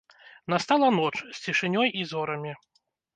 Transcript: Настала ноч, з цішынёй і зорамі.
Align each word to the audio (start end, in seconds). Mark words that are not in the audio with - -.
Настала 0.53 0.87
ноч, 0.97 1.11
з 1.19 1.35
цішынёй 1.43 1.87
і 1.99 2.07
зорамі. 2.13 2.55